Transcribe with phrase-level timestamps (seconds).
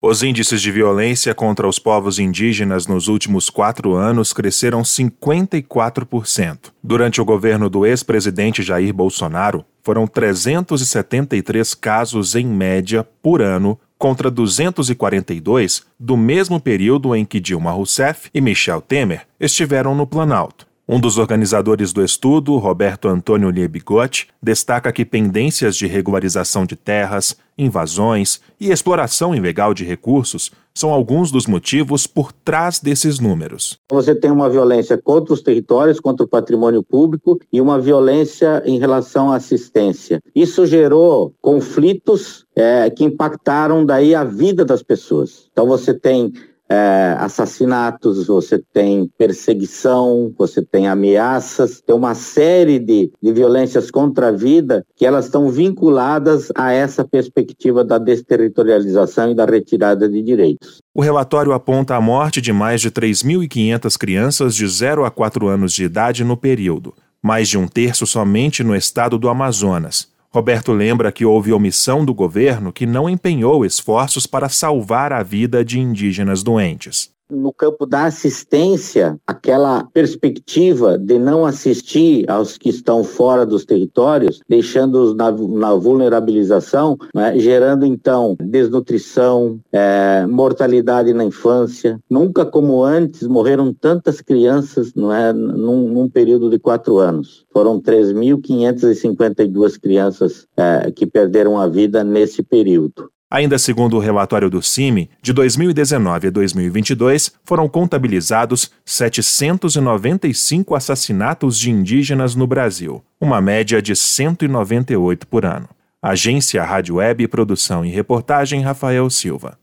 [0.00, 6.70] Os índices de violência contra os povos indígenas nos últimos quatro anos cresceram 54%.
[6.80, 14.30] Durante o governo do ex-presidente Jair Bolsonaro, foram 373 casos em média por ano, contra
[14.30, 20.67] 242 do mesmo período em que Dilma Rousseff e Michel Temer estiveram no Planalto.
[20.90, 27.36] Um dos organizadores do estudo, Roberto Antônio Liebigotti, destaca que pendências de regularização de terras,
[27.58, 33.78] invasões e exploração ilegal de recursos são alguns dos motivos por trás desses números.
[33.90, 38.78] Você tem uma violência contra os territórios, contra o patrimônio público e uma violência em
[38.78, 40.22] relação à assistência.
[40.34, 45.50] Isso gerou conflitos é, que impactaram daí a vida das pessoas.
[45.52, 46.32] Então você tem
[46.68, 54.28] é, assassinatos, você tem perseguição, você tem ameaças, tem uma série de, de violências contra
[54.28, 60.22] a vida que elas estão vinculadas a essa perspectiva da desterritorialização e da retirada de
[60.22, 60.78] direitos.
[60.94, 65.72] O relatório aponta a morte de mais de 3.500 crianças de 0 a 4 anos
[65.72, 70.17] de idade no período, mais de um terço somente no estado do Amazonas.
[70.38, 75.64] Roberto lembra que houve omissão do governo que não empenhou esforços para salvar a vida
[75.64, 83.04] de indígenas doentes no campo da assistência, aquela perspectiva de não assistir aos que estão
[83.04, 92.00] fora dos territórios, deixando-os na, na, vulnerabilização, né, gerando então desnutrição, é, mortalidade na infância.
[92.08, 97.44] Nunca como antes morreram tantas crianças não é, num, num período de quatro anos.
[97.52, 103.10] Foram 3.552 crianças é, que perderam a vida nesse período.
[103.30, 111.70] Ainda segundo o relatório do CIMI, de 2019 a 2022 foram contabilizados 795 assassinatos de
[111.70, 115.68] indígenas no Brasil, uma média de 198 por ano.
[116.00, 119.58] Agência Rádio Web, produção e reportagem Rafael Silva.